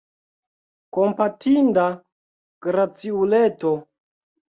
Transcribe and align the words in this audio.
Kompatinda 0.97 1.85
graciuleto! 2.67 3.79